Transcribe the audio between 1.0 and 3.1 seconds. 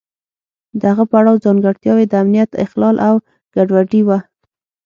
پړاو ځانګړتیاوې د امنیت اخلال